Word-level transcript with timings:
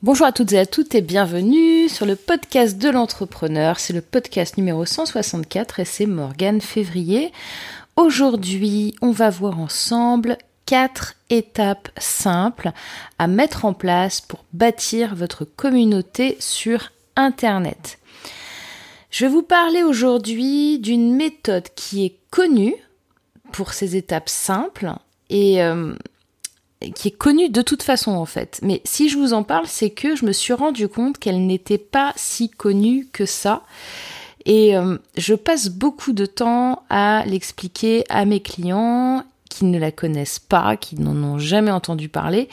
Bonjour 0.00 0.26
à 0.26 0.32
toutes 0.32 0.52
et 0.52 0.60
à 0.60 0.64
toutes 0.64 0.94
et 0.94 1.00
bienvenue 1.00 1.88
sur 1.88 2.06
le 2.06 2.14
podcast 2.14 2.78
de 2.78 2.88
l'entrepreneur. 2.88 3.80
C'est 3.80 3.92
le 3.92 4.00
podcast 4.00 4.56
numéro 4.56 4.84
164 4.84 5.80
et 5.80 5.84
c'est 5.84 6.06
Morgane 6.06 6.60
Février. 6.60 7.32
Aujourd'hui, 7.96 8.94
on 9.02 9.10
va 9.10 9.28
voir 9.28 9.58
ensemble 9.58 10.38
quatre 10.66 11.16
étapes 11.30 11.88
simples 11.98 12.70
à 13.18 13.26
mettre 13.26 13.64
en 13.64 13.72
place 13.72 14.20
pour 14.20 14.44
bâtir 14.52 15.16
votre 15.16 15.44
communauté 15.44 16.36
sur 16.38 16.92
Internet. 17.16 17.98
Je 19.10 19.24
vais 19.24 19.32
vous 19.32 19.42
parler 19.42 19.82
aujourd'hui 19.82 20.78
d'une 20.78 21.16
méthode 21.16 21.66
qui 21.74 22.04
est 22.04 22.14
connue 22.30 22.76
pour 23.50 23.72
ces 23.72 23.96
étapes 23.96 24.28
simples 24.28 24.92
et 25.28 25.60
euh, 25.60 25.92
qui 26.94 27.08
est 27.08 27.16
connue 27.16 27.48
de 27.48 27.62
toute 27.62 27.82
façon 27.82 28.12
en 28.12 28.24
fait. 28.24 28.60
Mais 28.62 28.80
si 28.84 29.08
je 29.08 29.18
vous 29.18 29.32
en 29.32 29.42
parle, 29.42 29.66
c'est 29.66 29.90
que 29.90 30.14
je 30.14 30.24
me 30.24 30.32
suis 30.32 30.52
rendu 30.52 30.88
compte 30.88 31.18
qu'elle 31.18 31.46
n'était 31.46 31.78
pas 31.78 32.12
si 32.16 32.48
connue 32.48 33.08
que 33.12 33.26
ça. 33.26 33.62
Et 34.44 34.76
euh, 34.76 34.96
je 35.16 35.34
passe 35.34 35.68
beaucoup 35.68 36.12
de 36.12 36.24
temps 36.24 36.82
à 36.88 37.24
l'expliquer 37.26 38.04
à 38.08 38.24
mes 38.24 38.40
clients 38.40 39.24
qui 39.50 39.64
ne 39.64 39.78
la 39.78 39.90
connaissent 39.90 40.38
pas, 40.38 40.76
qui 40.76 40.96
n'en 40.96 41.16
ont 41.16 41.38
jamais 41.38 41.70
entendu 41.70 42.08
parler. 42.08 42.48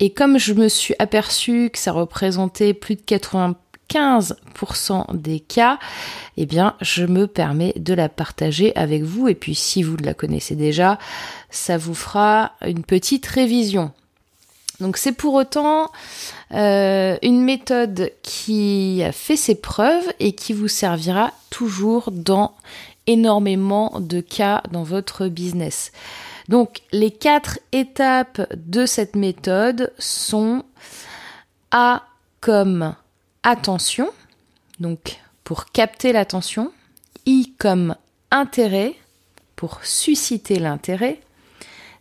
Et 0.00 0.10
comme 0.10 0.38
je 0.38 0.54
me 0.54 0.68
suis 0.68 0.94
aperçu 0.98 1.70
que 1.70 1.78
ça 1.78 1.92
représentait 1.92 2.74
plus 2.74 2.94
de 2.94 3.00
95% 3.90 5.16
des 5.16 5.40
cas, 5.40 5.78
eh 6.36 6.46
bien, 6.46 6.74
je 6.80 7.04
me 7.04 7.26
permets 7.26 7.72
de 7.76 7.94
la 7.94 8.08
partager 8.08 8.74
avec 8.76 9.02
vous. 9.02 9.28
Et 9.28 9.34
puis, 9.34 9.54
si 9.54 9.82
vous 9.82 9.96
la 9.96 10.14
connaissez 10.14 10.56
déjà, 10.56 10.98
ça 11.50 11.78
vous 11.78 11.94
fera 11.94 12.52
une 12.64 12.84
petite 12.84 13.26
révision. 13.26 13.92
Donc 14.80 14.96
c'est 14.96 15.12
pour 15.12 15.34
autant 15.34 15.90
euh, 16.54 17.16
une 17.22 17.42
méthode 17.42 18.12
qui 18.22 19.02
a 19.04 19.10
fait 19.10 19.36
ses 19.36 19.56
preuves 19.56 20.06
et 20.20 20.32
qui 20.32 20.52
vous 20.52 20.68
servira 20.68 21.32
toujours 21.50 22.10
dans 22.12 22.54
énormément 23.06 23.94
de 23.98 24.20
cas 24.20 24.62
dans 24.70 24.84
votre 24.84 25.26
business. 25.26 25.90
Donc 26.48 26.82
les 26.92 27.10
quatre 27.10 27.58
étapes 27.72 28.40
de 28.54 28.86
cette 28.86 29.16
méthode 29.16 29.92
sont 29.98 30.62
A 31.72 32.04
comme 32.40 32.94
attention, 33.48 34.10
donc 34.78 35.20
pour 35.42 35.66
capter 35.66 36.12
l'attention, 36.12 36.70
I 37.24 37.54
comme 37.58 37.96
intérêt, 38.30 38.94
pour 39.56 39.80
susciter 39.84 40.58
l'intérêt, 40.58 41.20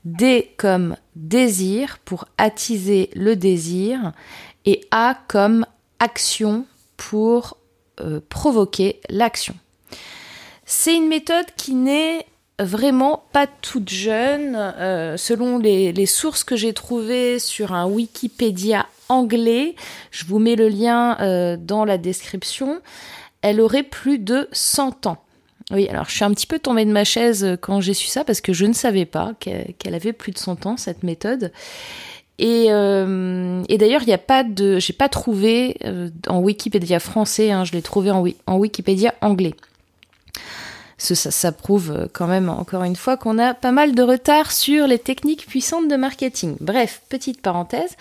D 0.03 0.53
comme 0.58 0.98
désir 1.16 2.00
pour 2.03 2.28
attiser 2.38 3.09
le 3.14 3.36
désir 3.36 4.12
et 4.66 4.86
A 4.92 5.18
comme 5.28 5.66
action 6.00 6.66
pour 6.98 7.58
euh, 8.02 8.20
provoquer 8.28 9.00
l'action. 9.09 9.56
C'est 10.66 10.95
une 10.95 11.08
méthode 11.08 11.48
qui 11.56 11.73
n'est 11.73 12.25
vraiment 12.59 13.23
pas 13.31 13.48
toute 13.48 13.90
jeune. 13.90 14.56
Euh, 14.56 15.16
selon 15.16 15.59
les, 15.59 16.06
sources 16.06 16.44
que 16.44 16.58
j'ai 16.58 16.73
trouvées 16.73 17.40
sur 17.40 17.73
un 17.73 17.86
Wikipédia 17.86 18.86
anglais, 19.09 19.75
je 20.11 20.25
vous 20.25 20.39
mets 20.39 20.55
le 20.55 20.69
lien 20.69 21.17
euh, 21.19 21.58
dans 21.58 21.86
la 21.86 21.97
description, 21.97 22.81
elle 23.41 23.61
aurait 23.61 23.83
plus 23.83 24.19
de 24.19 24.47
100 24.52 25.08
ans. 25.08 25.17
Oui, 25.72 25.88
alors 25.89 26.05
je 26.08 26.16
suis 26.16 26.23
un 26.23 26.31
petit 26.31 26.47
peu 26.47 26.59
tombée 26.59 26.86
de 26.86 26.91
ma 26.91 27.03
chaise 27.03 27.44
euh, 27.44 27.58
quand 27.58 27.81
j'ai 27.81 27.94
su 27.94 28.08
ça 28.08 28.23
parce 28.23 28.41
que 28.41 28.53
je 28.53 28.66
ne 28.66 28.73
savais 28.73 29.05
pas 29.05 29.33
qu'elle 29.39 29.94
avait 29.94 30.13
plus 30.13 30.31
de 30.31 30.38
100 30.38 30.66
ans 30.66 30.78
cette 30.78 31.03
méthode. 31.03 31.52
Et, 32.39 32.67
euh, 32.69 33.63
d'ailleurs, 33.63 34.03
il 34.03 34.08
n'y 34.08 34.13
a 34.13 34.19
pas 34.19 34.44
de, 34.44 34.78
j'ai 34.78 34.94
pas 34.94 35.09
trouvé 35.09 35.75
en 36.28 36.39
Wikipédia 36.39 37.00
français, 37.00 37.50
hein, 37.50 37.63
je 37.63 37.72
l'ai 37.72 37.81
trouvé 37.81 38.11
en, 38.11 38.58
Wikipédia 38.58 39.16
anglais. 39.22 39.55
Ça, 41.00 41.52
prouve 41.52 42.09
quand 42.13 42.28
même 42.28 42.50
encore 42.50 42.84
une 42.84 42.95
fois 42.95 43.18
qu'on 43.18 43.39
a 43.39 43.56
pas 43.56 43.72
mal 43.72 43.95
de 43.95 44.03
retard 44.03 44.51
sur 44.51 44.85
les 44.85 45.00
techniques 45.00 45.47
puissantes 45.47 45.88
de 45.88 45.95
marketing. 45.95 46.57
Bref, 46.59 47.01
petite 47.09 47.41
parenthèse. 47.41 47.95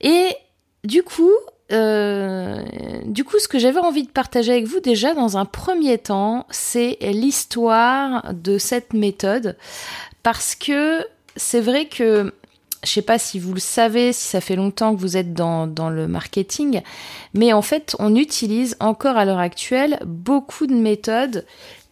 Et 0.00 0.36
du 0.84 1.02
coup, 1.02 1.32
euh, 1.72 2.62
du 3.04 3.24
coup, 3.24 3.38
ce 3.38 3.48
que 3.48 3.58
j'avais 3.58 3.80
envie 3.80 4.02
de 4.02 4.10
partager 4.10 4.52
avec 4.52 4.66
vous 4.66 4.80
déjà 4.80 5.14
dans 5.14 5.36
un 5.36 5.44
premier 5.44 5.98
temps, 5.98 6.46
c'est 6.50 6.98
l'histoire 7.00 8.32
de 8.34 8.58
cette 8.58 8.92
méthode. 8.92 9.56
Parce 10.22 10.54
que 10.54 11.06
c'est 11.36 11.60
vrai 11.60 11.86
que, 11.86 12.32
je 12.84 12.90
sais 12.90 13.02
pas 13.02 13.18
si 13.18 13.38
vous 13.38 13.54
le 13.54 13.60
savez, 13.60 14.12
si 14.12 14.28
ça 14.28 14.40
fait 14.40 14.56
longtemps 14.56 14.94
que 14.94 15.00
vous 15.00 15.16
êtes 15.16 15.32
dans, 15.32 15.66
dans 15.66 15.90
le 15.90 16.08
marketing, 16.08 16.82
mais 17.34 17.52
en 17.52 17.62
fait, 17.62 17.94
on 17.98 18.16
utilise 18.16 18.76
encore 18.80 19.16
à 19.16 19.24
l'heure 19.24 19.38
actuelle 19.38 19.98
beaucoup 20.04 20.66
de 20.66 20.74
méthodes 20.74 21.46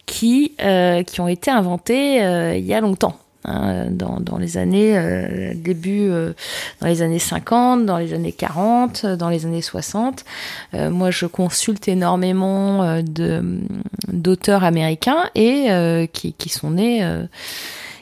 qui, 0.05 0.55
euh, 0.61 1.03
qui 1.03 1.21
ont 1.21 1.27
été 1.27 1.51
inventées 1.51 2.23
euh, 2.23 2.55
il 2.55 2.65
y 2.65 2.73
a 2.73 2.81
longtemps. 2.81 3.17
Hein, 3.45 3.85
dans, 3.89 4.19
dans, 4.19 4.37
les 4.37 4.57
années 4.57 4.97
euh, 4.97 5.53
début 5.55 6.09
euh, 6.09 6.33
dans 6.81 6.87
les 6.87 7.01
années 7.01 7.19
50, 7.19 7.85
dans 7.85 7.97
les 7.97 8.13
années 8.13 8.33
40, 8.33 9.05
dans 9.05 9.29
les 9.29 9.45
années 9.45 9.61
60. 9.61 10.25
Euh, 10.73 10.89
moi, 10.89 11.09
je 11.09 11.25
consulte 11.25 11.87
énormément 11.87 13.01
de 13.01 13.61
d'auteurs 14.09 14.65
américains 14.65 15.29
et 15.35 15.69
qui, 16.11 16.33
qui, 16.33 16.49
sont 16.49 16.71
nés 16.71 17.07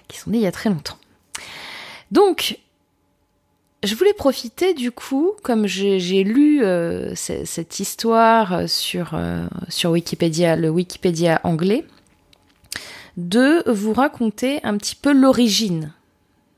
qui 0.08 0.18
sont 0.18 0.32
nés 0.32 0.40
il 0.40 0.44
y 0.44 0.48
a 0.48 0.52
très 0.52 0.70
longtemps. 0.70 0.98
Donc 2.12 2.58
je 3.84 3.94
voulais 3.94 4.14
profiter 4.14 4.74
du 4.74 4.92
coup, 4.92 5.34
comme 5.44 5.68
j'ai 5.68 6.24
lu 6.24 6.64
cette 7.14 7.80
histoire 7.80 8.68
sur, 8.68 9.20
sur 9.70 9.92
Wikipédia, 9.92 10.56
le 10.56 10.70
Wikipédia 10.70 11.42
anglais, 11.44 11.86
de 13.18 13.64
vous 13.70 13.94
raconter 13.94 14.60
un 14.64 14.78
petit 14.78 14.96
peu 14.96 15.12
l'origine. 15.12 15.92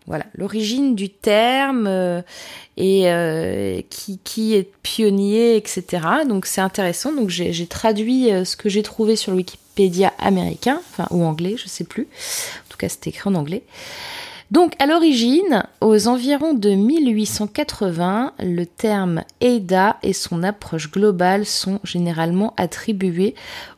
Voilà, 0.07 0.25
l'origine 0.33 0.95
du 0.95 1.09
terme 1.09 1.85
euh, 1.87 2.21
et 2.77 3.11
euh, 3.11 3.81
qui, 3.89 4.19
qui, 4.23 4.55
est 4.55 4.71
pionnier, 4.81 5.55
etc. 5.55 6.03
Donc 6.27 6.47
c'est 6.47 6.61
intéressant. 6.61 7.13
Donc 7.13 7.29
j'ai 7.29 7.67
traduit 7.67 8.31
euh, 8.31 8.43
ce 8.43 8.57
que 8.57 8.69
j'ai 8.69 8.81
trouvé 8.81 9.15
sur 9.15 9.31
le 9.31 9.37
Wikipédia 9.37 10.11
américain, 10.17 10.81
enfin 10.91 11.07
ou 11.11 11.23
anglais, 11.23 11.55
je 11.57 11.67
sais 11.67 11.83
plus. 11.83 12.03
En 12.03 12.69
tout 12.69 12.77
cas, 12.77 12.89
c'était 12.89 13.11
écrit 13.11 13.29
en 13.29 13.35
anglais. 13.35 13.61
Donc 14.51 14.73
à 14.79 14.87
l'origine, 14.87 15.63
aux 15.79 16.07
environs 16.07 16.55
de 16.55 16.71
1880, 16.71 18.33
le 18.39 18.65
terme 18.65 19.23
EIDA 19.41 19.97
et 20.01 20.13
son 20.13 20.41
approche 20.41 20.89
globale 20.89 21.45
sont 21.45 21.79
généralement 21.83 22.55
attribués 22.57 23.35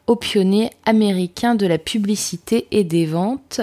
au 0.07 0.15
pionnier 0.15 0.69
américain 0.85 1.55
de 1.55 1.67
la 1.67 1.77
publicité 1.77 2.67
et 2.71 2.85
des 2.85 3.05
ventes, 3.05 3.59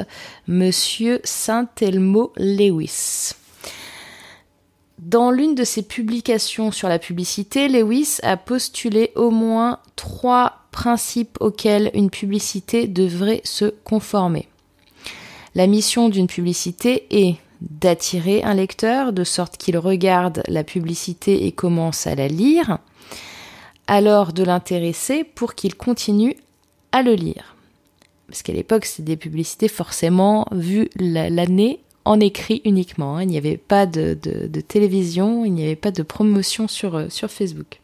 monsieur 0.48 1.20
Saint 1.24 1.68
Elmo 1.80 2.32
Lewis. 2.36 3.32
Dans 4.98 5.30
l'une 5.30 5.54
de 5.54 5.64
ses 5.64 5.82
publications 5.82 6.72
sur 6.72 6.88
la 6.88 6.98
publicité, 6.98 7.68
Lewis 7.68 8.18
a 8.22 8.36
postulé 8.36 9.12
au 9.14 9.30
moins 9.30 9.78
trois 9.96 10.64
principes 10.72 11.38
auxquels 11.40 11.90
une 11.94 12.10
publicité 12.10 12.86
devrait 12.86 13.40
se 13.44 13.72
conformer. 13.84 14.48
La 15.58 15.66
mission 15.66 16.08
d'une 16.08 16.28
publicité 16.28 17.08
est 17.10 17.34
d'attirer 17.60 18.44
un 18.44 18.54
lecteur 18.54 19.12
de 19.12 19.24
sorte 19.24 19.56
qu'il 19.56 19.76
regarde 19.76 20.44
la 20.46 20.62
publicité 20.62 21.48
et 21.48 21.50
commence 21.50 22.06
à 22.06 22.14
la 22.14 22.28
lire, 22.28 22.78
alors 23.88 24.32
de 24.32 24.44
l'intéresser 24.44 25.24
pour 25.24 25.56
qu'il 25.56 25.74
continue 25.74 26.36
à 26.92 27.02
le 27.02 27.14
lire. 27.14 27.56
Parce 28.28 28.44
qu'à 28.44 28.52
l'époque, 28.52 28.84
c'était 28.84 29.02
des 29.02 29.16
publicités 29.16 29.66
forcément 29.66 30.46
vues 30.52 30.90
l'année 30.94 31.80
en 32.04 32.20
écrit 32.20 32.62
uniquement. 32.64 33.16
Hein. 33.16 33.24
Il 33.24 33.28
n'y 33.28 33.36
avait 33.36 33.56
pas 33.56 33.84
de, 33.84 34.16
télévision, 34.68 35.44
il 35.44 35.54
n'y 35.54 35.64
avait 35.64 35.74
pas 35.74 35.90
de 35.90 36.04
promotion 36.04 36.66
euh, 36.84 37.10
sur 37.10 37.30
Facebook. 37.32 37.80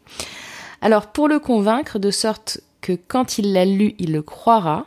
Alors 0.79 1.07
pour 1.07 1.27
le 1.27 1.39
convaincre, 1.39 1.99
de 1.99 2.09
sorte 2.09 2.61
que 2.79 2.93
quand 2.93 3.37
il 3.37 3.51
l'a 3.51 3.65
lu, 3.65 3.95
il 3.99 4.13
le 4.13 4.21
croira, 4.21 4.85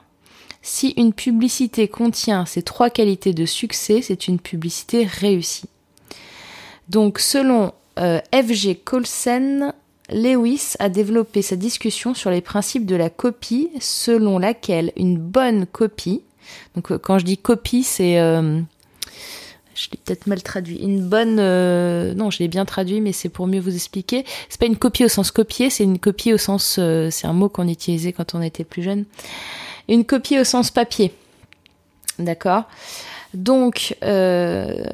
si 0.69 0.91
une 0.99 1.15
publicité 1.15 1.89
contient 1.89 2.45
ces 2.45 2.61
trois 2.61 2.91
qualités 2.91 3.33
de 3.33 3.47
succès, 3.47 4.03
c'est 4.03 4.29
une 4.29 4.39
publicité 4.39 5.05
réussie. 5.05 5.69
Donc 6.91 7.19
selon 7.19 7.73
euh, 7.99 8.21
F.G. 8.35 8.77
Colson, 8.77 9.73
Lewis 10.11 10.75
a 10.79 10.91
développé 10.91 11.41
sa 11.41 11.57
discussion 11.57 12.13
sur 12.13 12.31
les 12.31 12.43
principes 12.43 12.85
de 12.85 12.97
la 12.97 13.09
copie, 13.09 13.71
selon 13.81 14.39
laquelle 14.39 14.93
une 14.97 15.17
bonne 15.17 15.65
copie, 15.65 16.21
donc 16.75 16.93
euh, 16.93 16.99
quand 16.99 17.19
je 17.19 17.25
dis 17.25 17.39
copie, 17.39 17.83
c'est 17.83 18.21
euh, 18.21 18.61
je 19.75 19.89
l'ai 19.91 19.99
peut-être 20.05 20.27
mal 20.27 20.43
traduit. 20.43 20.77
Une 20.77 21.01
bonne, 21.01 21.37
non, 21.37 22.31
je 22.31 22.41
l'ai 22.41 22.49
bien 22.49 22.67
traduit, 22.67 23.01
mais 23.01 23.13
c'est 23.13 23.31
pour 23.31 23.47
mieux 23.47 23.61
vous 23.61 23.75
expliquer. 23.75 24.27
C'est 24.51 24.61
pas 24.61 24.67
une 24.67 24.77
copie 24.77 25.05
au 25.05 25.09
sens 25.09 25.31
copier, 25.31 25.71
c'est 25.71 25.85
une 25.85 25.99
copie 25.99 26.35
au 26.35 26.39
sens, 26.39 26.79
c'est 27.11 27.27
un 27.27 27.33
mot 27.33 27.49
qu'on 27.49 27.69
utilisait 27.69 28.13
quand 28.13 28.35
on 28.35 28.43
était 28.43 28.65
plus 28.65 28.83
jeune. 28.83 29.07
Une 29.89 30.05
copie 30.05 30.39
au 30.39 30.45
sens 30.45 30.71
papier. 30.71 31.13
D'accord? 32.19 32.65
Donc, 33.35 33.97
euh, 34.03 34.85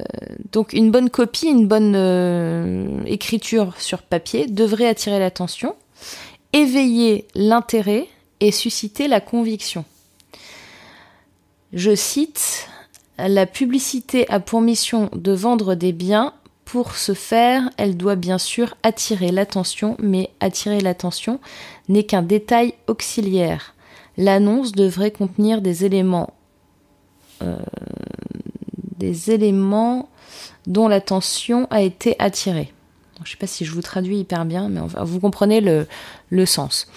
donc 0.51 0.73
une 0.73 0.91
bonne 0.91 1.09
copie, 1.09 1.47
une 1.47 1.67
bonne 1.67 1.95
euh, 1.95 3.03
écriture 3.05 3.73
sur 3.79 4.01
papier 4.01 4.47
devrait 4.47 4.87
attirer 4.87 5.19
l'attention, 5.19 5.75
éveiller 6.51 7.27
l'intérêt 7.33 8.07
et 8.41 8.51
susciter 8.51 9.07
la 9.07 9.21
conviction. 9.21 9.85
Je 11.73 11.95
cite, 11.95 12.67
La 13.17 13.45
publicité 13.45 14.29
a 14.29 14.39
pour 14.39 14.61
mission 14.61 15.09
de 15.13 15.31
vendre 15.31 15.75
des 15.75 15.93
biens. 15.93 16.33
Pour 16.65 16.95
ce 16.95 17.13
faire, 17.13 17.69
elle 17.77 17.95
doit 17.95 18.15
bien 18.15 18.37
sûr 18.37 18.75
attirer 18.83 19.31
l'attention, 19.31 19.95
mais 19.99 20.31
attirer 20.39 20.81
l'attention 20.81 21.39
n'est 21.87 22.05
qu'un 22.05 22.23
détail 22.23 22.73
auxiliaire. 22.87 23.74
L'annonce 24.17 24.71
devrait 24.71 25.11
contenir 25.11 25.61
des 25.61 25.85
éléments 25.85 26.33
euh, 27.41 27.57
des 28.97 29.31
éléments 29.31 30.07
dont 30.67 30.87
l'attention 30.87 31.67
a 31.69 31.81
été 31.81 32.15
attirée. 32.17 32.71
Je 33.17 33.21
ne 33.23 33.27
sais 33.27 33.37
pas 33.37 33.47
si 33.47 33.65
je 33.65 33.71
vous 33.71 33.81
traduis 33.81 34.19
hyper 34.19 34.45
bien, 34.45 34.69
mais 34.69 34.79
vous 35.03 35.19
comprenez 35.19 35.61
le, 35.61 36.45
sens. 36.45 36.87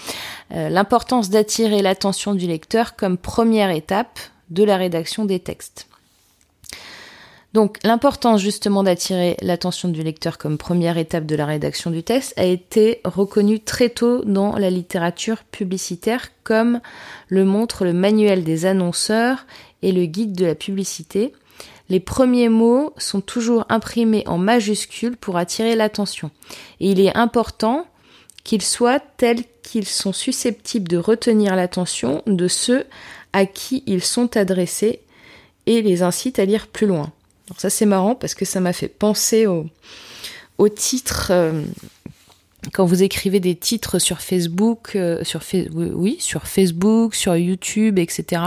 Euh, 0.53 0.69
l'importance 0.69 1.29
d'attirer 1.29 1.83
l'attention 1.83 2.35
du 2.35 2.47
lecteur 2.47 2.97
comme 2.97 3.19
première 3.19 3.71
étape 3.71 4.19
de 4.51 4.63
la 4.63 4.77
rédaction 4.77 5.25
des 5.25 5.41
textes. 5.41 5.88
Donc 7.55 7.79
l'importance 7.83 8.43
justement 8.43 8.83
d'attirer 8.83 9.37
l'attention 9.41 9.89
du 9.89 10.03
lecteur 10.03 10.37
comme 10.37 10.59
première 10.59 10.99
étape 10.99 11.25
de 11.25 11.35
la 11.35 11.47
rédaction 11.47 11.91
du 11.91 12.03
texte 12.03 12.35
a 12.37 12.45
été 12.45 13.01
reconnue 13.05 13.61
très 13.61 13.89
tôt 13.89 14.23
dans 14.25 14.57
la 14.57 14.69
littérature 14.69 15.43
publicitaire 15.45 16.29
comme 16.45 16.81
le 17.29 17.45
montre 17.45 17.85
le 17.85 17.95
manuel 17.95 18.45
des 18.45 18.67
annonceurs 18.67 19.47
et 19.81 19.93
le 19.93 20.05
guide 20.05 20.35
de 20.35 20.45
la 20.45 20.55
publicité. 20.55 21.33
Les 21.89 22.01
premiers 22.01 22.51
mots 22.51 22.93
sont 22.99 23.23
toujours 23.23 23.65
imprimés 23.71 24.25
en 24.27 24.37
majuscules 24.37 25.17
pour 25.17 25.39
attirer 25.39 25.75
l'attention. 25.75 26.31
Et 26.81 26.91
il 26.91 27.01
est 27.01 27.17
important 27.17 27.87
qu'ils 28.45 28.63
soient 28.63 29.01
tels 29.01 29.45
qu'ils 29.63 29.89
sont 29.89 30.13
susceptibles 30.13 30.89
de 30.89 30.99
retenir 30.99 31.57
l'attention 31.57 32.23
de 32.27 32.47
ceux 32.47 32.85
à 33.33 33.47
qui 33.47 33.83
ils 33.87 34.05
sont 34.05 34.37
adressés 34.37 35.01
et 35.65 35.81
les 35.81 36.03
incitent 36.03 36.39
à 36.39 36.45
lire 36.45 36.67
plus 36.67 36.87
loin. 36.87 37.11
Donc 37.49 37.61
ça 37.61 37.71
c'est 37.71 37.87
marrant 37.87 38.15
parce 38.15 38.35
que 38.35 38.45
ça 38.45 38.61
m'a 38.61 38.73
fait 38.73 38.89
penser 38.89 39.47
au, 39.47 39.67
au 40.59 40.69
titre 40.69 41.29
euh, 41.31 41.63
quand 42.73 42.85
vous 42.85 43.03
écrivez 43.03 43.41
des 43.41 43.55
titres 43.55 43.99
sur 43.99 44.21
Facebook, 44.21 44.93
euh, 44.97 45.23
sur 45.23 45.43
sur 45.43 46.47
Facebook, 46.47 47.15
sur 47.15 47.37
YouTube, 47.37 47.99
etc. 47.99 48.43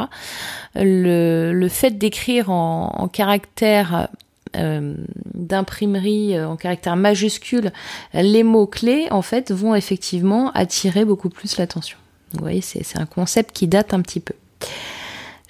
Le, 0.75 1.67
fait 1.69 1.91
d'écrire 1.91 2.51
en, 2.51 3.07
caractère 3.07 4.09
euh, 4.57 4.95
d'imprimerie 5.33 6.39
en 6.43 6.57
caractère 6.57 6.97
majuscule 6.97 7.71
les 8.13 8.43
mots 8.43 8.67
clés 8.67 9.07
en 9.11 9.21
fait 9.21 9.51
vont 9.51 9.75
effectivement 9.75 10.51
attirer 10.51 11.05
beaucoup 11.05 11.29
plus 11.29 11.57
l'attention. 11.57 11.97
Vous 12.33 12.41
voyez, 12.41 12.61
c'est 12.61 12.97
un 12.97 13.05
concept 13.05 13.55
qui 13.55 13.67
date 13.67 13.93
un 13.93 14.01
petit 14.01 14.19
peu. 14.19 14.33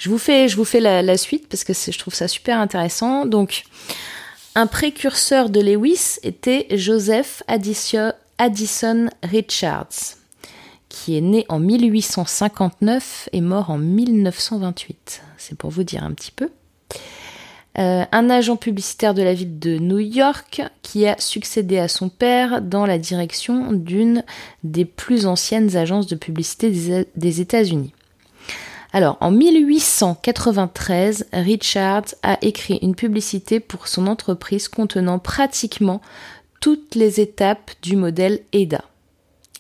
Je 0.02 0.10
vous 0.10 0.18
fais, 0.18 0.48
je 0.48 0.56
vous 0.56 0.66
fais 0.66 0.80
la, 0.80 1.16
suite 1.16 1.48
parce 1.48 1.64
que 1.64 1.74
je 1.74 2.00
trouve 2.00 2.16
ça 2.16 2.28
super 2.28 2.58
intéressant. 2.58 3.28
Donc, 3.28 3.66
un 4.56 4.66
précurseur 4.66 5.52
de 5.52 5.62
Lewis 5.62 6.18
était 6.24 6.66
Joseph 6.72 7.44
Addison, 7.48 9.10
Richards, 9.22 10.18
qui 10.90 11.16
est 11.16 11.22
né 11.22 11.46
en 11.50 11.60
1859 11.60 13.30
et 13.32 13.42
mort 13.42 13.70
en 13.70 13.78
1928. 13.78 15.22
C'est 15.38 15.56
pour 15.56 15.70
vous 15.70 15.84
dire 15.84 16.04
un 16.04 16.14
petit 16.14 16.32
peu. 16.32 16.50
Euh, 17.78 18.04
un 18.12 18.30
agent 18.32 18.56
publicitaire 18.56 19.14
de 19.14 19.22
la 19.22 19.36
ville 19.36 19.60
de 19.60 19.78
New 19.78 20.00
York 20.00 20.64
qui 20.82 21.06
a 21.06 21.16
succédé 21.20 21.78
à 21.78 21.88
son 21.88 22.10
père 22.10 22.64
dans 22.64 22.88
la 22.88 22.98
direction 22.98 23.72
d'une 23.72 24.24
des 24.64 24.86
plus 24.86 25.28
anciennes 25.28 25.78
agences 25.78 26.08
de 26.08 26.16
publicité 26.16 27.06
des 27.16 27.42
États-Unis. 27.42 27.94
Alors, 28.94 29.18
en 29.22 29.32
1893, 29.32 31.28
Richard 31.32 32.04
a 32.24 32.38
écrit 32.42 32.78
une 32.82 32.96
publicité 32.96 33.62
pour 33.62 33.88
son 33.88 34.08
entreprise 34.08 34.68
contenant 34.68 35.18
pratiquement 35.18 36.02
toutes 36.60 36.96
les 36.96 37.22
étapes 37.22 37.72
du 37.82 37.96
modèle 37.96 38.42
EDA, 38.52 38.84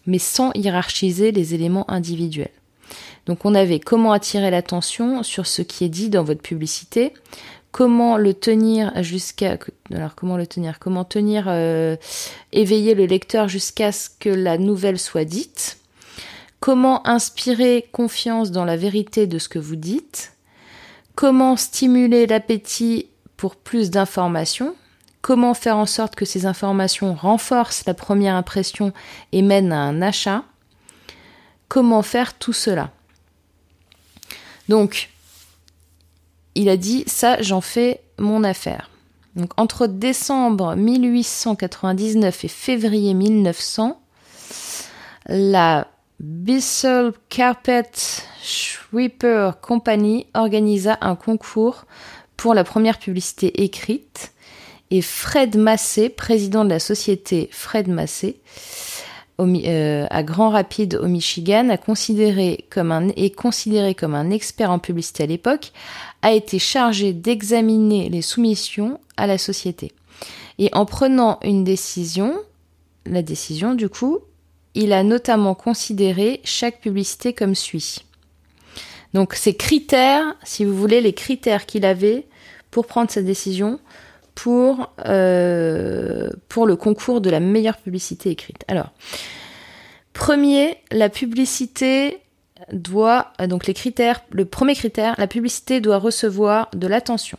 mais 0.05 0.19
sans 0.19 0.51
hiérarchiser 0.53 1.31
les 1.31 1.53
éléments 1.53 1.89
individuels. 1.89 2.51
Donc 3.25 3.45
on 3.45 3.55
avait 3.55 3.79
comment 3.79 4.11
attirer 4.11 4.51
l'attention 4.51 5.23
sur 5.23 5.47
ce 5.47 5.61
qui 5.61 5.85
est 5.85 5.89
dit 5.89 6.09
dans 6.09 6.23
votre 6.23 6.41
publicité, 6.41 7.13
comment 7.71 8.17
le 8.17 8.33
tenir 8.33 8.91
jusqu'à 9.01 9.57
alors 9.93 10.15
comment 10.15 10.35
le 10.35 10.45
tenir, 10.45 10.79
comment 10.79 11.05
tenir 11.05 11.45
euh, 11.47 11.95
éveiller 12.51 12.95
le 12.95 13.05
lecteur 13.05 13.47
jusqu'à 13.47 13.91
ce 13.91 14.09
que 14.19 14.29
la 14.29 14.57
nouvelle 14.57 14.99
soit 14.99 15.25
dite, 15.25 15.77
Comment 16.61 17.05
inspirer 17.07 17.89
confiance 17.91 18.51
dans 18.51 18.65
la 18.65 18.77
vérité 18.77 19.25
de 19.25 19.39
ce 19.39 19.49
que 19.49 19.57
vous 19.57 19.75
dites? 19.75 20.33
Comment 21.15 21.57
stimuler 21.57 22.27
l'appétit 22.27 23.07
pour 23.35 23.55
plus 23.55 23.89
d'informations? 23.89 24.75
Comment 25.23 25.55
faire 25.55 25.77
en 25.77 25.87
sorte 25.87 26.15
que 26.15 26.23
ces 26.23 26.45
informations 26.45 27.15
renforcent 27.15 27.85
la 27.87 27.95
première 27.95 28.35
impression 28.35 28.93
et 29.31 29.41
mènent 29.41 29.73
à 29.73 29.79
un 29.79 30.03
achat? 30.03 30.43
Comment 31.67 32.03
faire 32.03 32.37
tout 32.37 32.53
cela? 32.53 32.91
Donc, 34.69 35.09
il 36.53 36.69
a 36.69 36.77
dit 36.77 37.03
ça, 37.07 37.41
j'en 37.41 37.61
fais 37.61 38.01
mon 38.19 38.43
affaire. 38.43 38.91
Donc, 39.35 39.51
entre 39.57 39.87
décembre 39.87 40.75
1899 40.75 42.45
et 42.45 42.47
février 42.47 43.15
1900, 43.15 43.99
la 45.25 45.87
Bissell 46.21 47.13
Carpet 47.29 47.91
Sweeper 48.43 49.59
Company 49.59 50.27
organisa 50.35 50.99
un 51.01 51.15
concours 51.15 51.85
pour 52.37 52.53
la 52.53 52.63
première 52.63 52.99
publicité 52.99 53.63
écrite 53.63 54.31
et 54.91 55.01
Fred 55.01 55.57
Massé, 55.57 56.09
président 56.09 56.63
de 56.63 56.69
la 56.69 56.77
société 56.77 57.49
Fred 57.51 57.87
Massé, 57.87 58.39
euh, 59.39 60.05
à 60.11 60.21
Grand 60.21 60.49
Rapids 60.49 60.95
au 60.95 61.07
Michigan, 61.07 61.69
a 61.69 61.77
considéré 61.77 62.67
est 63.15 63.35
considéré 63.35 63.95
comme 63.95 64.13
un 64.13 64.29
expert 64.29 64.69
en 64.69 64.77
publicité 64.77 65.23
à 65.23 65.25
l'époque, 65.25 65.71
a 66.21 66.33
été 66.33 66.59
chargé 66.59 67.13
d'examiner 67.13 68.09
les 68.09 68.21
soumissions 68.21 68.99
à 69.17 69.25
la 69.25 69.39
société. 69.39 69.91
Et 70.59 70.69
en 70.73 70.85
prenant 70.85 71.39
une 71.41 71.63
décision, 71.63 72.35
la 73.07 73.23
décision 73.23 73.73
du 73.73 73.89
coup, 73.89 74.19
il 74.75 74.93
a 74.93 75.03
notamment 75.03 75.55
considéré 75.55 76.41
chaque 76.43 76.79
publicité 76.79 77.33
comme 77.33 77.55
suit. 77.55 78.05
Donc 79.13 79.33
ces 79.33 79.55
critères, 79.55 80.35
si 80.43 80.65
vous 80.65 80.75
voulez, 80.75 81.01
les 81.01 81.13
critères 81.13 81.65
qu'il 81.65 81.85
avait 81.85 82.27
pour 82.69 82.85
prendre 82.85 83.11
sa 83.11 83.21
décision 83.21 83.79
pour, 84.35 84.91
euh, 85.05 86.29
pour 86.47 86.65
le 86.65 86.75
concours 86.75 87.21
de 87.21 87.29
la 87.29 87.39
meilleure 87.39 87.77
publicité 87.77 88.29
écrite. 88.29 88.63
Alors, 88.67 88.91
premier, 90.13 90.77
la 90.91 91.09
publicité 91.09 92.19
doit, 92.71 93.33
donc 93.47 93.67
les 93.67 93.73
critères, 93.73 94.21
le 94.31 94.45
premier 94.45 94.75
critère, 94.75 95.15
la 95.17 95.27
publicité 95.27 95.81
doit 95.81 95.97
recevoir 95.97 96.69
de 96.73 96.87
l'attention. 96.87 97.37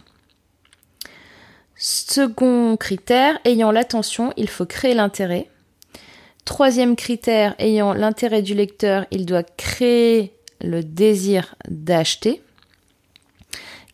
Second 1.76 2.76
critère, 2.76 3.38
ayant 3.44 3.72
l'attention, 3.72 4.32
il 4.36 4.48
faut 4.48 4.66
créer 4.66 4.94
l'intérêt. 4.94 5.48
Troisième 6.44 6.96
critère, 6.96 7.54
ayant 7.58 7.92
l'intérêt 7.92 8.42
du 8.42 8.54
lecteur, 8.54 9.06
il 9.10 9.26
doit 9.26 9.44
créer 9.44 10.32
le 10.60 10.82
désir 10.82 11.54
d'acheter. 11.68 12.42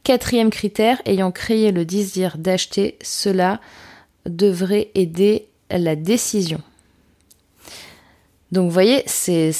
Quatrième 0.02 0.50
critère, 0.50 1.02
ayant 1.05 1.31
créé 1.31 1.73
le 1.73 1.85
désir 1.85 2.38
d'acheter, 2.38 2.97
cela 3.02 3.61
devrait 4.25 4.90
aider 4.95 5.49
la 5.71 5.97
décision. 5.97 6.62
Donc 8.52 8.64
vous 8.64 8.71
voyez, 8.71 9.02
c'est 9.07 9.52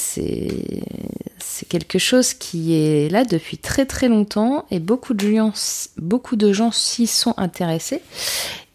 quelque 1.69 1.99
chose 1.99 2.33
qui 2.33 2.73
est 2.73 3.09
là 3.09 3.25
depuis 3.25 3.57
très 3.57 3.85
très 3.85 4.07
longtemps 4.07 4.65
et 4.71 4.79
beaucoup 4.79 5.13
de 5.13 6.53
gens, 6.53 6.71
s'y 6.71 7.07
sont 7.07 7.33
intéressés 7.37 8.01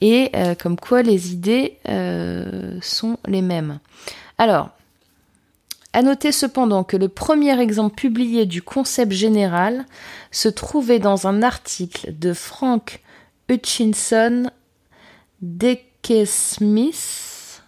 et 0.00 0.30
euh, 0.34 0.54
comme 0.54 0.78
quoi 0.78 1.02
les 1.02 1.32
idées 1.32 1.78
euh, 1.88 2.78
sont 2.82 3.18
les 3.26 3.42
mêmes. 3.42 3.78
Alors, 4.38 4.70
à 5.92 6.02
noter 6.02 6.32
cependant 6.32 6.82
que 6.82 6.96
le 6.96 7.08
premier 7.08 7.58
exemple 7.60 7.94
publié 7.94 8.46
du 8.46 8.62
concept 8.62 9.12
général 9.12 9.86
se 10.32 10.48
trouvait 10.48 10.98
dans 10.98 11.26
un 11.28 11.42
article 11.42 12.12
de 12.18 12.32
Frank 12.32 13.00
Hutchinson 13.48 14.50
Smith, 16.26 17.62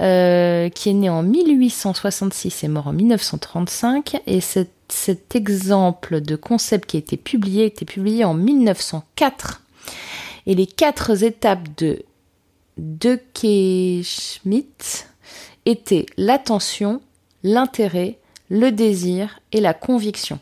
euh, 0.00 0.70
qui 0.70 0.88
est 0.88 0.94
né 0.94 1.10
en 1.10 1.22
1866 1.22 2.64
et 2.64 2.68
mort 2.68 2.86
en 2.86 2.92
1935. 2.92 4.22
Et 4.26 4.40
cet 4.40 5.34
exemple 5.34 6.20
de 6.20 6.34
concept 6.36 6.88
qui 6.88 6.96
a 6.96 7.00
été 7.00 7.16
publié, 7.16 7.64
a 7.64 7.66
été 7.66 7.84
publié 7.84 8.24
en 8.24 8.34
1904. 8.34 9.62
Et 10.46 10.54
les 10.54 10.66
quatre 10.66 11.22
étapes 11.22 11.68
de 11.76 12.04
De 12.78 13.20
Schmidt 14.02 15.06
étaient 15.66 16.06
l'attention, 16.16 17.00
l'intérêt, 17.42 18.18
le 18.48 18.70
désir 18.70 19.40
et 19.52 19.60
la 19.60 19.74
conviction. 19.74 20.38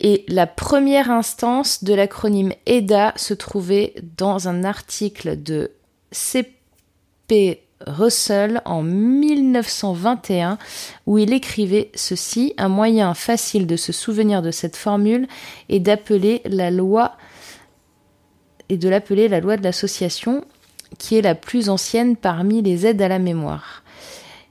Et 0.00 0.24
la 0.28 0.46
première 0.46 1.10
instance 1.10 1.84
de 1.84 1.94
l'acronyme 1.94 2.52
EDA 2.66 3.12
se 3.16 3.34
trouvait 3.34 3.94
dans 4.16 4.48
un 4.48 4.64
article 4.64 5.42
de 5.42 5.70
C.P. 6.10 7.63
Russell 7.86 8.60
en 8.64 8.82
1921 8.82 10.58
où 11.06 11.18
il 11.18 11.32
écrivait 11.32 11.90
ceci 11.94 12.54
Un 12.58 12.68
moyen 12.68 13.14
facile 13.14 13.66
de 13.66 13.76
se 13.76 13.92
souvenir 13.92 14.42
de 14.42 14.50
cette 14.50 14.76
formule 14.76 15.26
est 15.68 15.80
d'appeler 15.80 16.42
la 16.44 16.70
loi 16.70 17.12
et 18.68 18.76
de 18.76 18.88
l'appeler 18.88 19.28
la 19.28 19.40
loi 19.40 19.56
de 19.56 19.62
l'association 19.62 20.44
qui 20.98 21.16
est 21.16 21.22
la 21.22 21.34
plus 21.34 21.68
ancienne 21.68 22.16
parmi 22.16 22.62
les 22.62 22.86
aides 22.86 23.02
à 23.02 23.08
la 23.08 23.18
mémoire. 23.18 23.82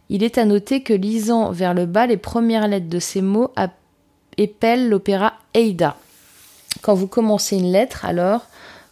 Il 0.09 0.23
est 0.23 0.37
à 0.37 0.45
noter 0.45 0.83
que 0.83 0.93
lisant 0.93 1.51
vers 1.51 1.73
le 1.73 1.85
bas 1.85 2.05
les 2.05 2.17
premières 2.17 2.67
lettres 2.67 2.89
de 2.89 2.99
ces 2.99 3.21
mots 3.21 3.51
épelle 4.37 4.89
l'opéra 4.89 5.33
Eida. 5.53 5.95
Quand 6.81 6.93
vous 6.93 7.07
commencez 7.07 7.57
une 7.57 7.71
lettre, 7.71 8.05
alors 8.05 8.45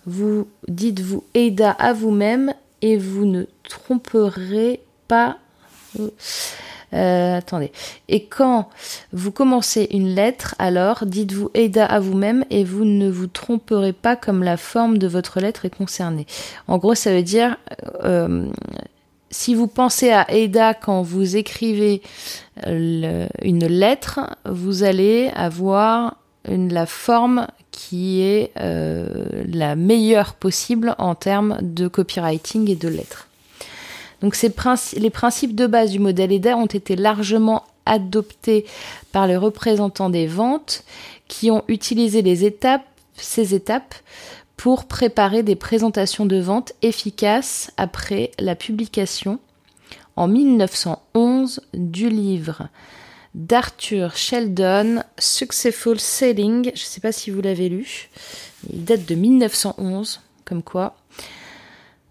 vous 0.06 0.48
dites-vous 0.68 1.24
Eida 1.34 1.72
à 1.72 1.94
vous-même 1.94 2.54
et 2.82 2.98
vous 2.98 3.26
ne 3.26 3.46
tromperez 3.64 4.82
pas. 5.08 5.38
Euh, 6.94 7.38
attendez. 7.38 7.72
Et 8.10 8.26
quand 8.26 8.70
vous 9.14 9.32
commencez 9.32 9.88
une 9.92 10.14
lettre, 10.14 10.56
alors 10.60 11.06
dites-vous 11.06 11.50
Eida 11.54 11.86
à 11.86 12.00
vous-même 12.00 12.44
et 12.50 12.64
vous 12.64 12.84
ne 12.84 13.10
vous 13.10 13.28
tromperez 13.28 13.94
pas 13.94 14.16
comme 14.16 14.44
la 14.44 14.58
forme 14.58 14.98
de 14.98 15.08
votre 15.08 15.40
lettre 15.40 15.66
est 15.66 15.76
concernée. 15.76 16.26
En 16.68 16.78
gros, 16.78 16.96
ça 16.96 17.14
veut 17.14 17.24
dire 17.24 17.58
euh, 18.04 18.46
si 19.30 19.56
vous 19.56 19.68
pensez 19.68 20.12
à 20.12 20.26
Ada 20.30 20.74
quand 20.74 21.02
vous 21.02 21.38
écrivez 21.38 22.02
euh, 22.68 23.28
une 23.42 23.68
lettre, 23.68 24.20
vous 24.46 24.84
allez 24.84 25.32
avoir 25.34 26.18
la 26.46 26.86
forme 26.86 27.48
qui 27.72 28.22
est 28.22 28.52
euh, 28.60 29.26
la 29.48 29.76
meilleure 29.76 30.34
possible 30.34 30.96
en 30.98 31.16
termes 31.16 31.58
de 31.62 31.88
copywriting 31.88 32.70
et 32.70 32.76
de 32.76 32.88
lettres. 32.88 33.28
Donc 34.22 34.40
les 34.42 35.10
principes 35.10 35.56
de 35.56 35.68
base 35.68 35.92
du 35.92 36.00
modèle 36.00 36.32
EDA 36.32 36.56
ont 36.56 36.68
été 36.68 36.96
largement 36.96 37.64
adoptés 37.86 38.66
par 39.12 39.26
les 39.26 39.38
représentants 39.38 40.10
des 40.10 40.28
ventes 40.28 40.84
qui 41.28 41.50
ont 41.50 41.64
utilisé 41.68 42.24
ces 43.16 43.56
étapes 43.56 43.96
pour 44.58 44.86
préparer 44.86 45.42
des 45.42 45.56
présentations 45.56 46.28
de 46.28 46.40
vente 46.40 46.74
efficaces 46.84 47.72
après 47.78 48.32
la 48.38 48.56
publication 48.56 49.40
en 50.16 50.28
1911 50.28 51.62
du 51.74 52.10
livre 52.10 52.68
d'Arthur 53.36 54.16
Sheldon, 54.16 55.04
Successful 55.18 56.00
Selling. 56.00 56.66
Je 56.66 56.70
ne 56.70 56.76
sais 56.86 57.02
pas 57.02 57.12
si 57.12 57.32
vous 57.32 57.42
l'avez 57.42 57.70
lu. 57.70 58.10
Il 58.72 58.84
date 58.84 59.06
de 59.06 59.16
1911, 59.16 60.22
comme 60.46 60.64
quoi. 60.64 60.96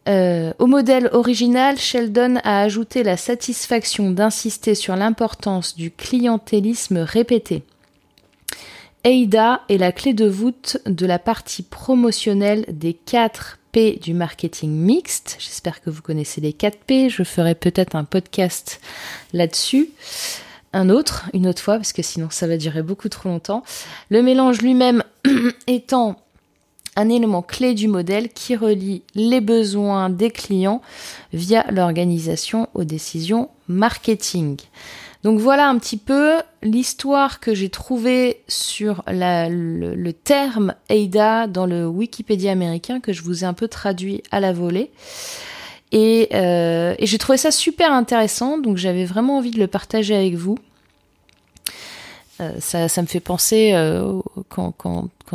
Euh, 0.08 0.52
au 0.58 0.66
modèle 0.66 1.10
original, 1.12 1.78
Sheldon 1.78 2.36
a 2.42 2.62
ajouté 2.62 3.02
la 3.02 3.16
satisfaction 3.16 4.10
d'insister 4.10 4.74
sur 4.74 4.96
l'importance 4.96 5.76
du 5.76 5.90
clientélisme 5.90 6.98
répété. 6.98 7.62
AIDA 9.04 9.62
est 9.68 9.78
la 9.78 9.92
clé 9.92 10.12
de 10.12 10.26
voûte 10.26 10.78
de 10.86 11.06
la 11.06 11.18
partie 11.18 11.62
promotionnelle 11.62 12.64
des 12.68 12.92
4 12.92 13.58
P 13.72 13.98
du 14.02 14.14
marketing 14.14 14.70
mixte. 14.70 15.36
J'espère 15.38 15.80
que 15.80 15.90
vous 15.90 16.02
connaissez 16.02 16.40
les 16.40 16.52
4 16.52 16.78
P. 16.78 17.08
Je 17.08 17.22
ferai 17.22 17.54
peut-être 17.54 17.94
un 17.94 18.04
podcast 18.04 18.80
là-dessus. 19.32 19.90
Un 20.72 20.88
autre, 20.88 21.28
une 21.34 21.48
autre 21.48 21.62
fois, 21.62 21.76
parce 21.76 21.92
que 21.92 22.02
sinon 22.02 22.28
ça 22.30 22.46
va 22.46 22.56
durer 22.56 22.82
beaucoup 22.82 23.08
trop 23.08 23.28
longtemps. 23.28 23.62
Le 24.08 24.22
mélange 24.22 24.62
lui-même 24.62 25.02
étant 25.66 26.16
un 26.96 27.08
élément 27.08 27.42
clé 27.42 27.74
du 27.74 27.88
modèle 27.88 28.28
qui 28.28 28.56
relie 28.56 29.02
les 29.14 29.40
besoins 29.40 30.10
des 30.10 30.30
clients 30.30 30.82
via 31.32 31.64
l'organisation 31.70 32.68
aux 32.74 32.84
décisions 32.84 33.48
marketing. 33.68 34.58
Donc 35.22 35.38
voilà 35.38 35.68
un 35.68 35.78
petit 35.78 35.98
peu 35.98 36.36
l'histoire 36.62 37.40
que 37.40 37.54
j'ai 37.54 37.68
trouvée 37.68 38.42
sur 38.48 39.02
le, 39.06 40.10
terme 40.12 40.74
AIDA 40.88 41.46
dans 41.46 41.66
le 41.66 41.86
Wikipédia 41.86 42.52
américain 42.52 43.00
que 43.00 43.12
je 43.12 43.22
vous 43.22 43.44
ai 43.44 43.46
un 43.46 43.52
peu 43.52 43.68
traduit 43.68 44.22
à 44.30 44.40
la 44.40 44.52
volée. 44.52 44.90
Et, 45.92 46.28
euh, 46.35 46.94
j'ai 47.00 47.18
trouvé 47.18 47.38
ça 47.38 47.50
super 47.50 47.92
intéressant, 47.92 48.59
donc 48.59 48.76
j'avais 48.76 49.04
vraiment 49.04 49.38
envie 49.38 49.50
de 49.50 49.59
le 49.59 49.66
partager 49.66 50.14
avec 50.14 50.35
vous. 50.35 50.56
Euh, 52.40 52.52
ça, 52.59 53.02
me 53.02 53.06
fait 53.06 53.20
penser 53.20 53.73
euh, 53.75 54.20
quand, 54.49 54.73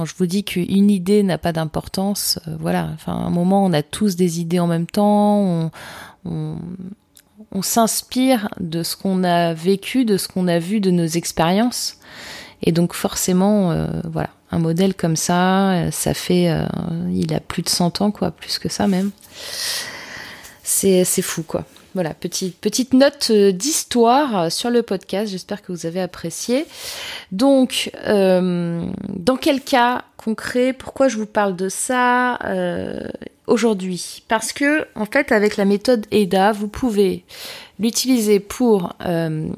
je 0.03 0.13
vous 0.17 0.25
dis 0.25 0.43
qu'une 0.43 0.89
idée 0.89 1.21
n'a 1.24 1.38
pas 1.38 1.51
d'importance. 1.51 2.39
voilà, 2.59 2.89
enfin, 2.93 3.13
à 3.13 3.25
un 3.25 3.29
moment, 3.29 3.63
on 3.63 3.74
a 3.74 3.83
tous 3.83 4.15
des 4.15 4.39
idées 4.39 4.59
en 4.59 4.67
même 4.67 4.88
temps. 4.88 5.71
on, 6.25 6.57
on 7.51 7.62
s'inspire 7.62 8.50
de 8.59 8.83
ce 8.83 8.95
qu'on 8.95 9.24
a 9.24 9.53
vécu, 9.53 10.05
de 10.05 10.17
ce 10.17 10.27
qu'on 10.27 10.47
a 10.47 10.59
vu, 10.59 10.79
de 10.81 10.91
nos 10.91 11.05
expériences. 11.05 11.97
Et 12.62 12.71
donc 12.71 12.93
forcément, 12.93 13.71
euh, 13.71 13.88
voilà, 14.03 14.29
un 14.51 14.59
modèle 14.59 14.93
comme 14.93 15.15
ça, 15.15 15.71
euh, 15.71 15.91
ça 15.91 16.13
fait, 16.13 16.50
euh, 16.50 16.65
il 17.13 17.33
a 17.33 17.39
plus 17.39 17.62
de 17.63 17.69
100 17.69 18.01
ans, 18.01 18.12
quoi, 18.12 18.31
plus 18.31 18.59
que 18.59 18.69
ça 18.69 18.88
même. 18.88 19.12
C'est, 20.67 21.22
fou, 21.22 21.43
quoi. 21.43 21.63
Voilà, 21.93 22.15
petite, 22.15 22.57
petite 22.57 22.93
note 22.93 23.31
d'histoire 23.31 24.51
sur 24.51 24.72
le 24.72 24.81
podcast, 24.81 25.31
j'espère 25.31 25.62
que 25.62 25.72
vous 25.72 25.86
avez 25.86 26.01
apprécié. 26.01 26.65
Donc, 27.31 27.91
dans 28.03 29.38
quel 29.39 29.62
cas 29.62 30.03
concret, 30.17 30.74
pourquoi 30.74 31.07
je 31.07 31.17
vous 31.17 31.27
parle 31.27 31.55
de 31.55 31.69
ça 31.69 32.39
aujourd'hui? 33.48 34.24
Parce 34.27 34.53
que 34.53 34.88
en 34.95 35.05
fait 35.05 35.31
avec 35.31 35.57
la 35.57 35.65
méthode 35.65 36.05
EDA 36.12 36.51
vous 36.51 36.67
pouvez 36.67 37.24
l'utiliser 37.79 38.39
pour 38.39 38.93
euh, 39.05 39.50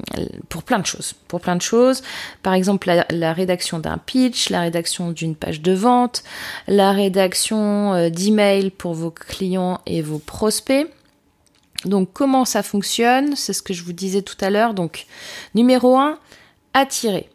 pour 0.48 0.62
plein 0.62 0.78
de 0.78 0.86
choses. 0.86 1.14
Pour 1.28 1.40
plein 1.40 1.56
de 1.56 1.62
choses. 1.62 2.02
Par 2.42 2.54
exemple 2.54 2.90
la, 3.10 3.32
rédaction 3.32 3.78
d'un 3.78 3.98
pitch 3.98 4.50
la 4.50 4.60
rédaction 4.60 5.10
d'une 5.10 5.34
page 5.34 5.60
de 5.60 5.72
vente 5.72 6.22
la 6.66 6.92
rédaction 6.92 7.94
euh, 7.94 8.10
d'emails 8.10 8.70
pour 8.70 8.94
vos 8.94 9.10
clients 9.10 9.80
et 9.86 10.02
vos 10.02 10.18
prospects 10.18 10.86
donc 11.84 12.12
comment 12.12 12.44
ça 12.44 12.62
fonctionne 12.62 13.36
c'est 13.36 13.52
ce 13.52 13.62
que 13.62 13.72
je 13.72 13.82
vous 13.82 13.92
disais 13.92 14.22
tout 14.22 14.36
à 14.40 14.50
l'heure. 14.50 14.74
Donc 14.74 15.06
numéro 15.54 15.96
1 15.96 16.18
attirer 16.74 17.28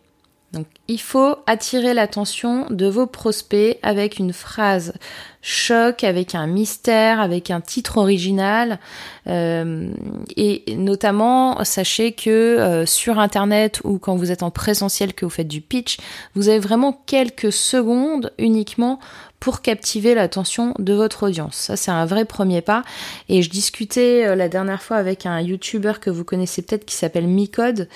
donc 0.53 0.67
il 0.87 1.01
faut 1.01 1.37
attirer 1.47 1.95
l'attention 1.95 2.67
de 2.69 2.85
vos 2.85 3.07
prospects 3.07 3.79
avec 3.81 4.19
une 4.19 4.33
phrase 4.33 4.93
choc, 5.41 6.03
avec 6.03 6.35
un 6.35 6.45
mystère, 6.45 7.19
avec 7.19 7.49
un 7.49 7.59
titre 7.59 7.97
original. 7.97 8.79
Euh, 9.27 9.91
et 10.37 10.63
notamment, 10.77 11.63
sachez 11.63 12.11
que 12.11 12.29
euh, 12.29 12.85
sur 12.85 13.17
Internet 13.17 13.81
ou 13.83 13.97
quand 13.97 14.15
vous 14.15 14.31
êtes 14.31 14.43
en 14.43 14.51
présentiel, 14.51 15.13
que 15.13 15.25
vous 15.25 15.31
faites 15.31 15.47
du 15.47 15.61
pitch, 15.61 15.97
vous 16.35 16.49
avez 16.49 16.59
vraiment 16.59 16.93
quelques 17.07 17.51
secondes 17.51 18.31
uniquement 18.37 18.99
pour 19.39 19.61
captiver 19.61 20.15
l'attention 20.15 20.73
de 20.79 20.93
votre 20.93 21.23
audience. 21.23 21.55
Ça, 21.55 21.75
c'est 21.75 21.91
un 21.91 22.05
vrai 22.05 22.25
premier 22.25 22.61
pas. 22.61 22.83
Et 23.27 23.41
je 23.41 23.49
discutais 23.49 24.25
euh, 24.25 24.35
la 24.35 24.49
dernière 24.49 24.83
fois 24.83 24.97
avec 24.97 25.25
un 25.25 25.41
YouTuber 25.41 25.93
que 25.99 26.09
vous 26.09 26.23
connaissez 26.23 26.61
peut-être 26.61 26.85
qui 26.85 26.95
s'appelle 26.95 27.27
Micode, 27.27 27.89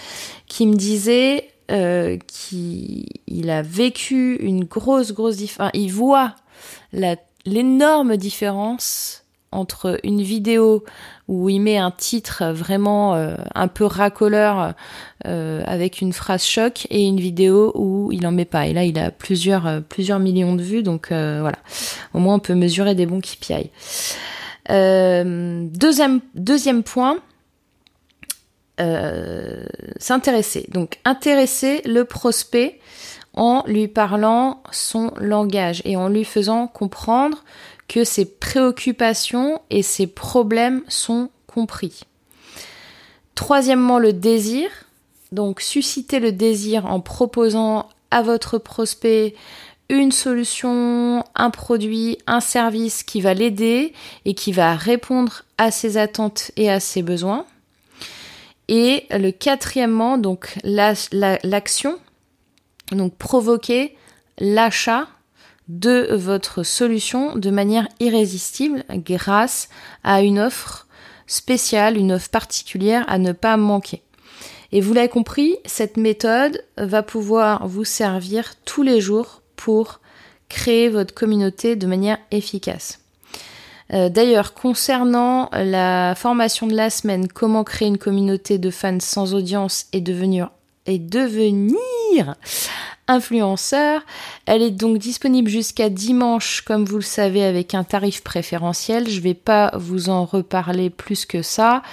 qui 0.48 0.66
me 0.66 0.76
disait 0.76 1.50
euh, 1.70 2.18
qu'il 2.28 3.50
a 3.50 3.62
vécu 3.62 4.38
une 4.38 4.64
grosse, 4.64 5.12
grosse 5.12 5.36
différence. 5.36 5.72
il 5.74 5.92
voit 5.92 6.34
l'énorme 7.46 8.16
différence 8.16 9.26
entre 9.52 10.00
une 10.04 10.22
vidéo 10.22 10.86
où 11.28 11.50
il 11.50 11.60
met 11.60 11.78
un 11.78 11.92
titre 11.92 12.46
vraiment 12.54 13.16
euh, 13.16 13.36
un 13.54 13.68
peu 13.68 13.84
racoleur 13.84 14.76
euh, 15.26 15.62
avec 15.66 16.00
une 16.00 16.14
phrase 16.14 16.46
choc 16.46 16.88
et 16.90 17.06
une 17.06 17.20
vidéo 17.20 17.74
où 17.76 18.14
il 18.14 18.26
en 18.26 18.32
met 18.32 18.46
pas. 18.46 18.68
Et 18.68 18.74
là, 18.74 18.86
il 18.86 18.98
a 18.98 19.12
plusieurs, 19.12 19.82
plusieurs 19.90 20.20
millions 20.20 20.56
de 20.56 20.64
vues, 20.64 20.84
donc 20.84 21.08
voilà. 21.10 21.58
Au 22.14 22.20
moins, 22.20 22.36
on 22.36 22.40
peut 22.40 22.56
mesurer 22.56 22.96
des 22.96 23.06
bons 23.06 23.20
KPI. 23.20 23.72
deuxième, 24.70 26.22
deuxième 26.34 26.84
point, 26.84 27.20
euh, 28.80 29.66
s'intéresser. 29.98 30.66
Donc 30.70 31.00
intéresser 31.06 31.82
le 31.86 32.06
prospect 32.06 32.80
en 33.34 33.64
lui 33.68 33.88
parlant 33.88 34.62
son 34.72 35.12
langage 35.18 35.82
et 35.86 35.96
en 35.96 36.10
lui 36.10 36.24
faisant 36.24 36.68
comprendre 36.68 37.44
que 37.88 38.04
ses 38.04 38.26
préoccupations 38.26 39.62
et 39.70 39.82
ses 39.82 40.08
problèmes 40.08 40.84
sont 40.88 41.30
compris. 41.48 42.02
Troisièmement, 43.36 44.00
le 44.00 44.14
désir. 44.14 44.70
donc 45.32 45.62
susciter 45.62 46.20
le 46.20 46.32
désir 46.32 46.86
en 46.86 47.00
proposant 47.00 47.90
à 48.12 48.22
votre 48.22 48.58
prospect 48.58 49.36
une 49.90 50.12
solution, 50.12 51.24
un 51.36 51.50
produit, 51.50 52.18
un 52.28 52.40
service 52.40 53.04
qui 53.04 53.22
va 53.22 53.34
l'aider 53.34 53.94
et 54.26 54.34
qui 54.34 54.52
va 54.52 54.76
répondre 54.76 55.44
à 55.58 55.72
ses 55.72 55.98
attentes 55.98 56.52
et 56.58 56.70
à 56.70 56.80
ses 56.80 57.02
besoins. 57.02 57.46
Et 58.68 59.06
le 59.12 59.32
quatrièmement, 59.32 60.18
donc 60.18 60.58
l'action, 60.64 61.98
donc 62.92 63.16
provoquer 63.16 63.96
l'achat 64.40 65.08
de 65.68 66.10
votre 66.14 66.64
solution 66.64 67.36
de 67.36 67.50
manière 67.50 67.88
irrésistible 68.00 68.84
grâce 68.90 69.70
à 70.04 70.22
une 70.22 70.40
offre 70.40 70.88
spéciale, 71.28 71.98
une 71.98 72.14
offre 72.14 72.30
particulière 72.30 73.04
à 73.08 73.18
ne 73.18 73.32
pas 73.32 73.58
manquer. 73.58 74.02
Et 74.72 74.82
vous 74.82 74.94
l'avez 74.94 75.10
compris, 75.10 75.58
cette 75.66 75.98
méthode 75.98 76.64
va 76.78 77.04
pouvoir 77.04 77.68
vous 77.68 77.86
servir 77.86 78.56
tous 78.66 78.84
les 78.84 79.00
jours 79.02 79.42
pour 79.56 80.00
créer 80.50 80.90
votre 80.90 81.14
communauté 81.14 81.76
de 81.76 81.88
manière 81.88 82.18
efficace. 82.32 83.00
Euh, 83.94 84.10
d'ailleurs, 84.10 84.54
concernant 84.54 85.50
la 85.54 86.14
formation 86.16 86.68
de 86.68 86.76
la 86.76 86.90
semaine, 86.90 87.28
comment 87.28 87.64
créer 87.64 87.88
une 87.88 87.98
communauté 87.98 88.58
de 88.58 88.70
fans 88.70 89.00
sans 89.00 89.34
audience 89.34 89.86
et 89.94 90.02
devenir, 90.02 90.50
influenceur. 93.08 94.02
Elle 94.46 94.62
est 94.62 94.72
donc 94.72 94.98
disponible 94.98 95.50
jusqu'à 95.50 95.90
dimanche, 95.90 96.62
comme 96.62 96.84
vous 96.84 96.98
le 96.98 97.02
savez, 97.02 97.44
avec 97.44 97.74
un 97.74 97.84
tarif 97.84 98.22
préférentiel. 98.22 99.10
Je 99.10 99.18
ne 99.18 99.24
vais 99.24 99.34
pas 99.34 99.72
vous 99.76 100.10
en 100.10 100.26
reparler 100.26 100.90
plus 100.90 101.26
que 101.26 101.42
ça. 101.42 101.84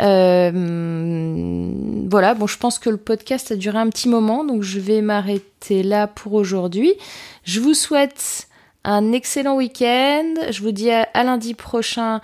Euh, 0.00 1.72
voilà, 2.10 2.34
bon, 2.34 2.46
je 2.46 2.58
pense 2.58 2.78
que 2.78 2.90
le 2.90 2.96
podcast 2.96 3.52
a 3.52 3.56
duré 3.56 3.78
un 3.78 3.88
petit 3.88 4.08
moment, 4.08 4.44
donc 4.44 4.62
je 4.62 4.80
vais 4.80 5.00
m'arrêter 5.00 5.82
là 5.82 6.06
pour 6.08 6.34
aujourd'hui. 6.34 6.94
Je 7.44 7.60
vous 7.60 7.74
souhaite 7.74 8.47
un 8.88 9.12
excellent 9.12 9.54
week-end. 9.56 10.34
Je 10.50 10.62
vous 10.62 10.72
dis 10.72 10.90
à 10.90 11.22
lundi 11.22 11.52
prochain 11.52 12.22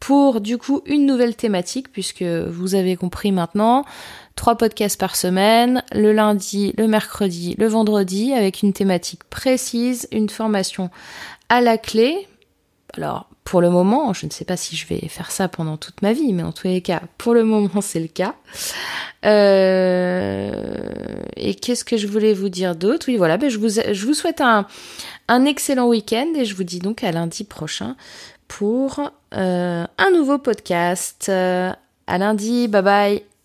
pour 0.00 0.40
du 0.40 0.56
coup 0.56 0.80
une 0.86 1.04
nouvelle 1.04 1.36
thématique, 1.36 1.92
puisque 1.92 2.22
vous 2.22 2.74
avez 2.74 2.96
compris 2.96 3.32
maintenant 3.32 3.84
trois 4.34 4.56
podcasts 4.56 4.98
par 4.98 5.14
semaine, 5.14 5.82
le 5.92 6.12
lundi, 6.12 6.72
le 6.78 6.88
mercredi, 6.88 7.54
le 7.58 7.66
vendredi, 7.68 8.32
avec 8.32 8.62
une 8.62 8.72
thématique 8.72 9.24
précise, 9.24 10.08
une 10.10 10.30
formation 10.30 10.90
à 11.50 11.60
la 11.60 11.76
clé. 11.76 12.26
Alors, 12.94 13.28
pour 13.46 13.60
le 13.60 13.70
moment, 13.70 14.12
je 14.12 14.26
ne 14.26 14.30
sais 14.32 14.44
pas 14.44 14.56
si 14.56 14.74
je 14.74 14.88
vais 14.88 15.06
faire 15.08 15.30
ça 15.30 15.46
pendant 15.46 15.76
toute 15.76 16.02
ma 16.02 16.12
vie, 16.12 16.32
mais 16.32 16.42
en 16.42 16.50
tous 16.50 16.66
les 16.66 16.80
cas, 16.80 17.00
pour 17.16 17.32
le 17.32 17.44
moment, 17.44 17.80
c'est 17.80 18.00
le 18.00 18.08
cas. 18.08 18.34
Euh, 19.24 20.50
et 21.36 21.54
qu'est-ce 21.54 21.84
que 21.84 21.96
je 21.96 22.08
voulais 22.08 22.34
vous 22.34 22.48
dire 22.48 22.74
d'autre? 22.74 23.06
Oui, 23.06 23.16
voilà, 23.16 23.36
ben 23.36 23.48
je, 23.48 23.58
vous, 23.58 23.68
je 23.68 24.04
vous 24.04 24.14
souhaite 24.14 24.40
un, 24.40 24.66
un 25.28 25.44
excellent 25.44 25.86
week-end 25.86 26.26
et 26.34 26.44
je 26.44 26.56
vous 26.56 26.64
dis 26.64 26.80
donc 26.80 27.04
à 27.04 27.12
lundi 27.12 27.44
prochain 27.44 27.94
pour 28.48 29.12
euh, 29.34 29.86
un 29.96 30.10
nouveau 30.10 30.38
podcast. 30.38 31.28
À 31.28 32.18
lundi, 32.18 32.66
bye 32.66 32.82
bye 32.82 33.35